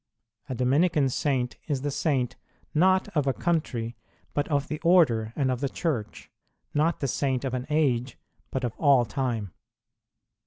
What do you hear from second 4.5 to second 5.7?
the Order and of the